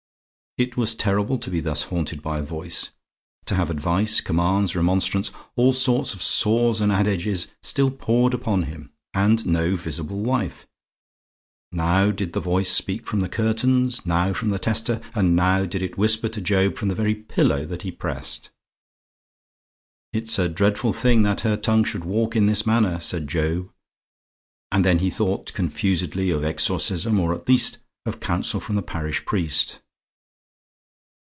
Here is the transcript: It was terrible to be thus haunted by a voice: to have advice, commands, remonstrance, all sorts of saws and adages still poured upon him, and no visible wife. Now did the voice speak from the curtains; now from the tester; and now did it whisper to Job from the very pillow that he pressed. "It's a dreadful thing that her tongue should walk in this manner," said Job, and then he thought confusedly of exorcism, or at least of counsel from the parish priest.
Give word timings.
It 0.57 0.75
was 0.75 0.93
terrible 0.93 1.37
to 1.37 1.49
be 1.49 1.61
thus 1.61 1.83
haunted 1.83 2.21
by 2.21 2.39
a 2.39 2.43
voice: 2.43 2.89
to 3.45 3.55
have 3.55 3.69
advice, 3.69 4.19
commands, 4.19 4.75
remonstrance, 4.75 5.31
all 5.55 5.71
sorts 5.71 6.13
of 6.13 6.21
saws 6.21 6.81
and 6.81 6.91
adages 6.91 7.47
still 7.63 7.89
poured 7.89 8.33
upon 8.33 8.63
him, 8.63 8.91
and 9.13 9.45
no 9.45 9.77
visible 9.77 10.19
wife. 10.19 10.67
Now 11.71 12.11
did 12.11 12.33
the 12.33 12.41
voice 12.41 12.69
speak 12.69 13.07
from 13.07 13.21
the 13.21 13.29
curtains; 13.29 14.05
now 14.05 14.33
from 14.33 14.49
the 14.49 14.59
tester; 14.59 14.99
and 15.15 15.37
now 15.37 15.63
did 15.63 15.81
it 15.81 15.97
whisper 15.97 16.27
to 16.27 16.41
Job 16.41 16.75
from 16.75 16.89
the 16.89 16.95
very 16.95 17.15
pillow 17.15 17.63
that 17.65 17.83
he 17.83 17.89
pressed. 17.91 18.49
"It's 20.11 20.37
a 20.37 20.49
dreadful 20.49 20.91
thing 20.91 21.21
that 21.23 21.41
her 21.41 21.55
tongue 21.55 21.85
should 21.85 22.03
walk 22.03 22.35
in 22.35 22.47
this 22.47 22.65
manner," 22.65 22.99
said 22.99 23.29
Job, 23.29 23.71
and 24.69 24.83
then 24.83 24.99
he 24.99 25.09
thought 25.09 25.53
confusedly 25.53 26.29
of 26.29 26.43
exorcism, 26.43 27.21
or 27.21 27.33
at 27.33 27.47
least 27.47 27.77
of 28.05 28.19
counsel 28.19 28.59
from 28.59 28.75
the 28.75 28.81
parish 28.83 29.23
priest. 29.25 29.79